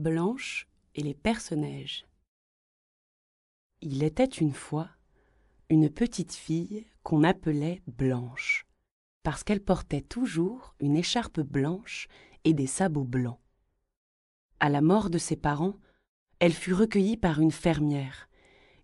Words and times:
Blanche 0.00 0.66
et 0.94 1.02
les 1.02 1.12
Perce-Neige. 1.12 2.06
Il 3.82 4.02
était 4.02 4.24
une 4.24 4.54
fois 4.54 4.88
une 5.68 5.90
petite 5.90 6.32
fille 6.32 6.86
qu'on 7.02 7.22
appelait 7.22 7.82
Blanche, 7.86 8.66
parce 9.22 9.44
qu'elle 9.44 9.62
portait 9.62 10.00
toujours 10.00 10.74
une 10.80 10.96
écharpe 10.96 11.40
blanche 11.40 12.08
et 12.44 12.54
des 12.54 12.66
sabots 12.66 13.04
blancs. 13.04 13.38
À 14.58 14.70
la 14.70 14.80
mort 14.80 15.10
de 15.10 15.18
ses 15.18 15.36
parents, 15.36 15.76
elle 16.38 16.54
fut 16.54 16.72
recueillie 16.72 17.18
par 17.18 17.38
une 17.38 17.52
fermière, 17.52 18.30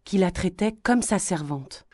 qui 0.04 0.18
la 0.18 0.30
traitait 0.30 0.76
comme 0.82 1.00
sa 1.00 1.18
servante. 1.18 1.86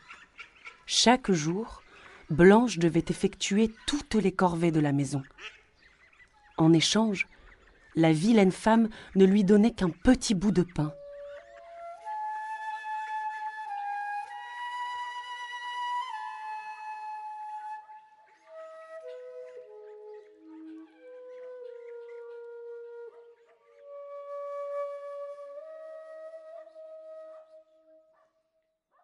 Chaque 0.85 1.31
jour, 1.31 1.81
Blanche 2.29 2.77
devait 2.77 3.05
effectuer 3.07 3.71
toutes 3.87 4.15
les 4.15 4.33
corvées 4.33 4.71
de 4.71 4.81
la 4.81 4.91
maison. 4.91 5.23
En 6.57 6.73
échange, 6.73 7.29
la 7.95 8.11
vilaine 8.11 8.51
femme 8.51 8.89
ne 9.15 9.25
lui 9.25 9.43
donnait 9.43 9.73
qu'un 9.73 9.89
petit 9.89 10.33
bout 10.33 10.51
de 10.51 10.63
pain. 10.63 10.93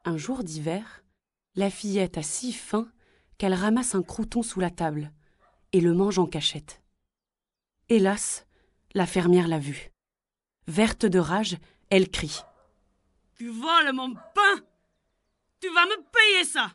Un 0.06 0.18
jour 0.18 0.44
d'hiver, 0.44 1.04
la 1.56 1.70
fillette 1.70 2.18
a 2.18 2.24
si 2.24 2.52
faim 2.52 2.92
qu'elle 3.38 3.54
ramasse 3.54 3.94
un 3.94 4.02
crouton 4.02 4.42
sous 4.42 4.60
la 4.60 4.72
table 4.72 5.12
et 5.72 5.82
le 5.82 5.94
mange 5.94 6.18
en 6.18 6.26
cachette. 6.26 6.82
Hélas, 7.90 8.48
la 8.94 9.06
fermière 9.06 9.48
l'a 9.48 9.60
vue. 9.60 9.92
Verte 10.68 11.06
de 11.06 11.20
rage, 11.20 11.58
elle 11.90 12.10
crie. 12.10 12.42
Tu 13.38 13.50
voles 13.50 13.94
mon 13.94 14.14
pain 14.14 14.64
Tu 15.60 15.70
vas 15.74 15.86
me 15.86 16.04
payer 16.12 16.44
ça 16.46 16.72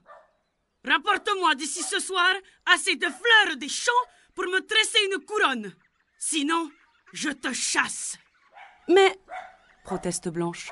Rapporte-moi 0.84 1.54
d'ici 1.54 1.82
ce 1.82 1.98
soir 1.98 2.34
assez 2.66 2.96
de 2.96 3.06
fleurs 3.06 3.56
des 3.56 3.68
champs 3.68 3.92
pour 4.34 4.44
me 4.44 4.60
tresser 4.60 4.98
une 5.12 5.24
couronne. 5.24 5.74
Sinon, 6.18 6.70
je 7.12 7.30
te 7.30 7.52
chasse. 7.52 8.18
Mais, 8.88 9.18
proteste 9.84 10.28
Blanche, 10.28 10.70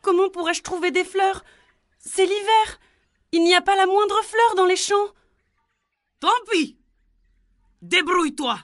comment 0.00 0.30
pourrais-je 0.30 0.62
trouver 0.62 0.90
des 0.90 1.04
fleurs? 1.04 1.44
C'est 1.98 2.26
l'hiver. 2.26 2.80
Il 3.30 3.44
n'y 3.44 3.54
a 3.54 3.62
pas 3.62 3.76
la 3.76 3.86
moindre 3.86 4.20
fleur 4.24 4.54
dans 4.56 4.66
les 4.66 4.76
champs. 4.76 5.12
Tant 6.18 6.28
pis. 6.50 6.76
Débrouille-toi. 7.82 8.58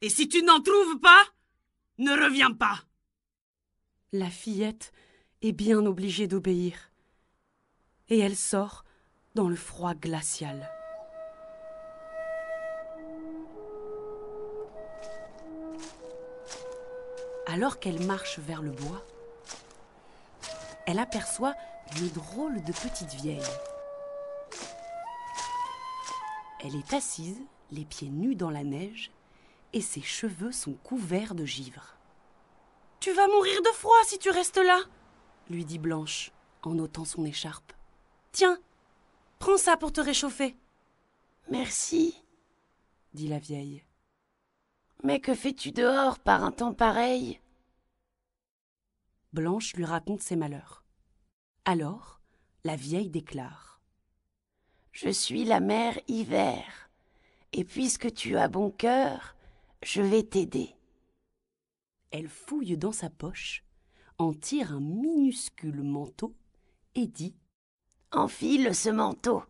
Et 0.00 0.08
si 0.08 0.28
tu 0.28 0.42
n'en 0.42 0.60
trouves 0.60 0.98
pas, 1.00 1.22
ne 1.98 2.12
reviens 2.12 2.52
pas. 2.52 2.80
La 4.12 4.30
fillette 4.30 4.92
est 5.42 5.52
bien 5.52 5.84
obligée 5.84 6.26
d'obéir. 6.26 6.90
Et 8.08 8.18
elle 8.18 8.36
sort 8.36 8.84
dans 9.34 9.48
le 9.48 9.56
froid 9.56 9.94
glacial. 9.94 10.70
Alors 17.46 17.80
qu'elle 17.80 18.04
marche 18.06 18.38
vers 18.38 18.62
le 18.62 18.70
bois, 18.70 19.04
elle 20.86 20.98
aperçoit 20.98 21.54
une 21.98 22.08
drôle 22.10 22.62
de 22.62 22.72
petite 22.72 23.14
vieille. 23.14 23.42
Elle 26.64 26.76
est 26.76 26.92
assise, 26.92 27.40
les 27.70 27.84
pieds 27.84 28.10
nus 28.10 28.34
dans 28.34 28.50
la 28.50 28.64
neige, 28.64 29.10
et 29.72 29.80
ses 29.80 30.02
cheveux 30.02 30.52
sont 30.52 30.74
couverts 30.74 31.34
de 31.34 31.44
givre. 31.44 31.96
Tu 33.00 33.12
vas 33.12 33.28
mourir 33.28 33.62
de 33.62 33.68
froid 33.74 34.02
si 34.04 34.18
tu 34.18 34.30
restes 34.30 34.56
là, 34.58 34.80
lui 35.50 35.64
dit 35.64 35.78
Blanche 35.78 36.32
en 36.62 36.78
ôtant 36.78 37.04
son 37.04 37.24
écharpe. 37.24 37.72
Tiens, 38.32 38.58
prends 39.38 39.56
ça 39.56 39.76
pour 39.76 39.92
te 39.92 40.00
réchauffer. 40.00 40.56
Merci, 41.50 42.20
dit 43.14 43.28
la 43.28 43.38
vieille. 43.38 43.84
Mais 45.04 45.20
que 45.20 45.34
fais-tu 45.34 45.70
dehors 45.70 46.18
par 46.18 46.44
un 46.44 46.50
temps 46.50 46.74
pareil? 46.74 47.40
Blanche 49.32 49.74
lui 49.74 49.84
raconte 49.84 50.22
ses 50.22 50.36
malheurs. 50.36 50.82
Alors, 51.64 52.20
la 52.64 52.76
vieille 52.76 53.10
déclare. 53.10 53.80
Je 54.92 55.10
suis 55.10 55.44
la 55.44 55.60
mère 55.60 55.98
hiver, 56.08 56.90
et 57.52 57.64
puisque 57.64 58.12
tu 58.12 58.36
as 58.36 58.48
bon 58.48 58.70
cœur, 58.70 59.36
je 59.82 60.02
vais 60.02 60.22
t'aider. 60.22 60.74
Elle 62.10 62.28
fouille 62.28 62.76
dans 62.76 62.92
sa 62.92 63.10
poche, 63.10 63.64
en 64.18 64.32
tire 64.32 64.72
un 64.72 64.80
minuscule 64.80 65.82
manteau 65.82 66.34
et 66.94 67.06
dit 67.06 67.36
Enfile 68.10 68.74
ce 68.74 68.88
manteau. 68.88 69.42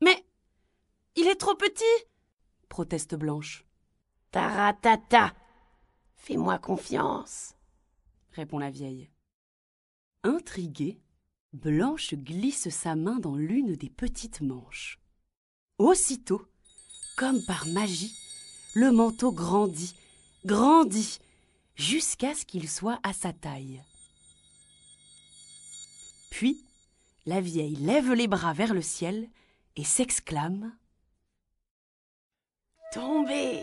Mais 0.00 0.24
il 1.16 1.26
est 1.26 1.36
trop 1.36 1.54
petit 1.54 1.84
proteste 2.68 3.14
Blanche. 3.14 3.64
Taratata 4.30 5.32
Fais-moi 6.16 6.58
confiance 6.58 7.54
répond 8.34 8.58
la 8.58 8.70
vieille. 8.70 9.10
Intriguée, 10.24 11.00
Blanche 11.52 12.14
glisse 12.14 12.68
sa 12.68 12.96
main 12.96 13.18
dans 13.20 13.36
l'une 13.36 13.76
des 13.76 13.90
petites 13.90 14.40
manches. 14.40 14.98
Aussitôt, 15.78 16.42
comme 17.16 17.44
par 17.44 17.66
magie, 17.66 18.18
le 18.74 18.90
manteau 18.90 19.32
grandit, 19.32 19.94
grandit, 20.44 21.18
jusqu'à 21.76 22.34
ce 22.34 22.44
qu'il 22.44 22.68
soit 22.68 22.98
à 23.02 23.12
sa 23.12 23.32
taille. 23.32 23.82
Puis, 26.30 26.64
la 27.26 27.40
vieille 27.40 27.76
lève 27.76 28.12
les 28.12 28.26
bras 28.26 28.52
vers 28.52 28.74
le 28.74 28.82
ciel 28.82 29.28
et 29.76 29.84
s'exclame 29.84 30.72
Tombez, 32.92 33.62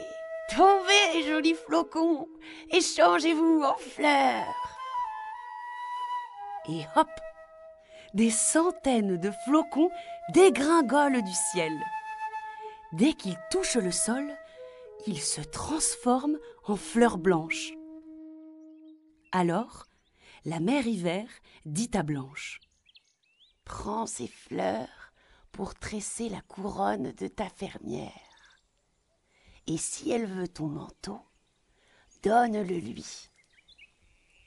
tombez, 0.50 1.28
jolis 1.28 1.56
flocons, 1.66 2.28
et 2.72 2.82
changez-vous 2.82 3.64
en 3.64 3.76
fleurs. 3.76 4.78
Et 6.70 6.84
hop, 6.96 7.10
des 8.14 8.30
centaines 8.30 9.18
de 9.18 9.32
flocons 9.46 9.90
dégringolent 10.34 11.22
du 11.22 11.34
ciel. 11.34 11.74
Dès 12.94 13.14
qu'ils 13.14 13.38
touchent 13.50 13.78
le 13.78 13.92
sol, 13.92 14.36
ils 15.08 15.22
se 15.22 15.42
transforment 15.42 16.40
en 16.66 16.76
fleurs 16.76 17.18
blanches. 17.18 17.74
Alors, 19.32 19.88
la 20.46 20.60
mère 20.60 20.88
hiver 20.88 21.28
dit 21.66 21.90
à 21.94 22.04
Blanche 22.04 22.60
Prends 23.64 24.06
ces 24.06 24.28
fleurs 24.28 25.14
pour 25.52 25.76
tresser 25.76 26.30
la 26.30 26.42
couronne 26.42 27.12
de 27.14 27.28
ta 27.28 27.50
fermière. 27.50 28.12
Et 29.68 29.78
si 29.78 30.12
elle 30.12 30.26
veut 30.26 30.48
ton 30.48 30.68
manteau, 30.68 31.22
donne-le 32.24 32.78
lui. 32.78 33.30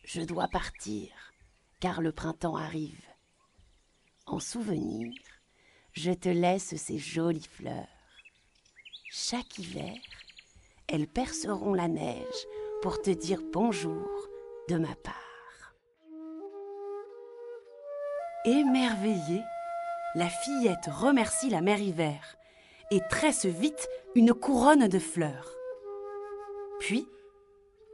Je 0.05 0.21
dois 0.21 0.49
partir, 0.49 1.11
car 1.81 2.03
le 2.03 2.13
printemps 2.13 2.57
arrive. 2.57 3.01
En 4.27 4.41
souvenir, 4.41 5.13
je 5.93 6.13
te 6.13 6.29
laisse 6.29 6.77
ces 6.77 6.99
jolies 6.99 7.49
fleurs. 7.51 7.87
Chaque 9.11 9.59
hiver, 9.59 9.97
elles 10.95 11.09
perceront 11.09 11.75
la 11.75 11.89
neige 11.89 12.47
pour 12.81 13.03
te 13.03 13.11
dire 13.11 13.41
bonjour 13.53 14.29
de 14.69 14.77
ma 14.77 14.95
part. 14.95 15.75
Émerveillée, 18.45 19.43
la 20.15 20.29
fillette 20.29 20.87
remercie 20.87 21.51
la 21.51 21.63
mère 21.63 21.81
hiver 21.81 22.37
et 22.93 23.01
tresse 23.11 23.45
vite 23.45 23.89
une 24.15 24.35
couronne 24.35 24.87
de 24.87 24.99
fleurs. 25.01 25.57
Puis, 26.79 27.09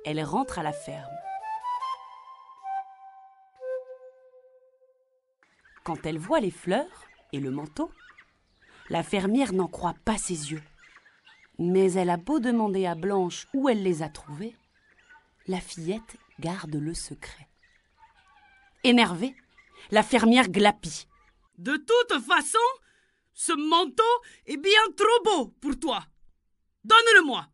elle 0.04 0.22
rentre 0.22 0.58
à 0.58 0.62
la 0.62 0.72
ferme. 0.72 1.16
Quand 5.84 6.04
elle 6.04 6.18
voit 6.18 6.40
les 6.40 6.50
fleurs 6.50 7.06
et 7.32 7.40
le 7.40 7.50
manteau, 7.50 7.90
La 8.90 9.04
fermière 9.04 9.52
n'en 9.52 9.68
croit 9.68 9.94
pas 10.04 10.18
ses 10.18 10.50
yeux. 10.50 10.62
Mais 11.62 11.92
elle 11.92 12.08
a 12.08 12.16
beau 12.16 12.40
demander 12.40 12.86
à 12.86 12.94
Blanche 12.94 13.46
où 13.52 13.68
elle 13.68 13.82
les 13.82 14.02
a 14.02 14.08
trouvés, 14.08 14.56
la 15.46 15.60
fillette 15.60 16.16
garde 16.38 16.74
le 16.74 16.94
secret. 16.94 17.50
Énervée, 18.82 19.36
la 19.90 20.02
fermière 20.02 20.48
glapit. 20.48 21.06
De 21.58 21.76
toute 21.76 22.22
façon, 22.22 22.58
ce 23.34 23.52
manteau 23.52 24.02
est 24.46 24.56
bien 24.56 24.80
trop 24.96 25.22
beau 25.24 25.48
pour 25.60 25.78
toi. 25.78 26.02
Donne-le-moi. 26.84 27.46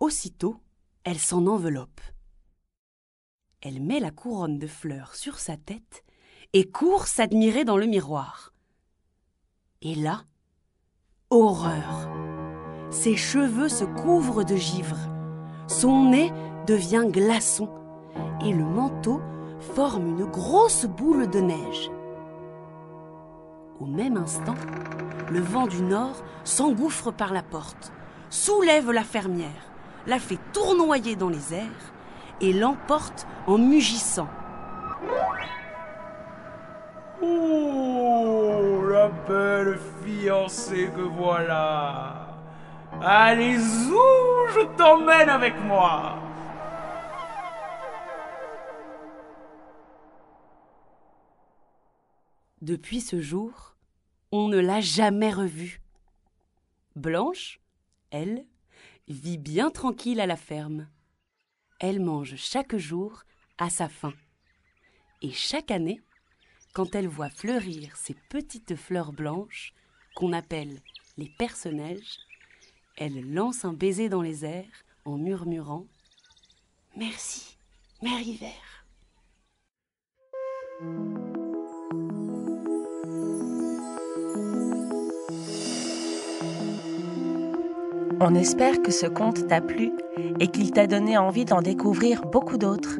Aussitôt, 0.00 0.56
elle 1.04 1.18
s'en 1.18 1.46
enveloppe. 1.46 2.00
Elle 3.60 3.82
met 3.82 4.00
la 4.00 4.10
couronne 4.10 4.58
de 4.58 4.66
fleurs 4.66 5.14
sur 5.14 5.38
sa 5.38 5.58
tête 5.58 6.02
et 6.54 6.70
court 6.70 7.06
s'admirer 7.06 7.66
dans 7.66 7.76
le 7.76 7.86
miroir. 7.86 8.54
Et 9.82 9.96
là, 9.96 10.24
horreur. 11.28 12.21
Ses 12.92 13.16
cheveux 13.16 13.70
se 13.70 13.84
couvrent 13.84 14.44
de 14.44 14.54
givre, 14.54 14.98
son 15.66 16.10
nez 16.10 16.30
devient 16.66 17.06
glaçon 17.06 17.70
et 18.44 18.52
le 18.52 18.64
manteau 18.64 19.22
forme 19.74 20.08
une 20.08 20.26
grosse 20.26 20.84
boule 20.84 21.26
de 21.30 21.40
neige. 21.40 21.90
Au 23.80 23.86
même 23.86 24.18
instant, 24.18 24.54
le 25.30 25.40
vent 25.40 25.66
du 25.66 25.80
nord 25.80 26.22
s'engouffre 26.44 27.10
par 27.10 27.32
la 27.32 27.42
porte, 27.42 27.94
soulève 28.28 28.90
la 28.90 29.04
fermière, 29.04 29.72
la 30.06 30.18
fait 30.18 30.38
tournoyer 30.52 31.16
dans 31.16 31.30
les 31.30 31.54
airs 31.54 31.92
et 32.42 32.52
l'emporte 32.52 33.26
en 33.46 33.56
mugissant. 33.56 34.28
Oh, 37.22 38.82
la 38.86 39.08
belle 39.26 39.78
fiancée 40.04 40.90
que 40.94 41.00
voilà. 41.00 42.21
Allez, 43.04 43.58
où 43.58 44.48
je 44.54 44.76
t'emmène 44.76 45.28
avec 45.28 45.56
moi. 45.64 46.22
Depuis 52.60 53.00
ce 53.00 53.20
jour, 53.20 53.74
on 54.30 54.46
ne 54.46 54.58
l'a 54.58 54.80
jamais 54.80 55.32
revue. 55.32 55.80
Blanche, 56.94 57.58
elle, 58.12 58.46
vit 59.08 59.38
bien 59.38 59.70
tranquille 59.70 60.20
à 60.20 60.26
la 60.26 60.36
ferme. 60.36 60.88
Elle 61.80 61.98
mange 61.98 62.36
chaque 62.36 62.76
jour 62.76 63.24
à 63.58 63.68
sa 63.68 63.88
faim. 63.88 64.14
Et 65.22 65.32
chaque 65.32 65.72
année, 65.72 66.00
quand 66.72 66.94
elle 66.94 67.08
voit 67.08 67.30
fleurir 67.30 67.96
ces 67.96 68.14
petites 68.28 68.76
fleurs 68.76 69.12
blanches 69.12 69.74
qu'on 70.14 70.32
appelle 70.32 70.78
les 71.16 71.28
personnages, 71.36 72.20
elle 72.96 73.32
lance 73.32 73.64
un 73.64 73.72
baiser 73.72 74.08
dans 74.08 74.22
les 74.22 74.44
airs 74.44 74.84
en 75.04 75.16
murmurant 75.16 75.86
Merci, 76.96 77.56
Mère 78.02 78.20
Hiver. 78.20 78.50
On 88.20 88.34
espère 88.34 88.82
que 88.82 88.92
ce 88.92 89.06
conte 89.06 89.48
t'a 89.48 89.60
plu 89.60 89.90
et 90.38 90.48
qu'il 90.48 90.70
t'a 90.70 90.86
donné 90.86 91.18
envie 91.18 91.44
d'en 91.44 91.62
découvrir 91.62 92.22
beaucoup 92.22 92.58
d'autres. 92.58 92.98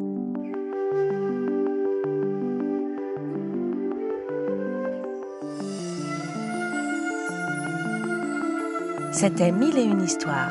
C'était 9.23 9.53
Mille 9.53 9.79
et 9.79 9.85
une 9.85 10.03
histoires, 10.03 10.51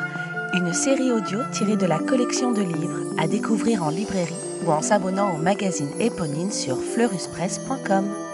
une 0.53 0.71
série 0.71 1.11
audio 1.11 1.39
tirée 1.51 1.75
de 1.75 1.85
la 1.85 1.99
collection 1.99 2.53
de 2.53 2.61
livres 2.61 3.01
à 3.17 3.27
découvrir 3.27 3.83
en 3.83 3.89
librairie 3.89 4.33
ou 4.65 4.71
en 4.71 4.81
s'abonnant 4.81 5.35
au 5.35 5.37
magazine 5.39 5.89
Éponine 5.99 6.53
sur 6.53 6.77
fleuruspresse.com. 6.81 8.30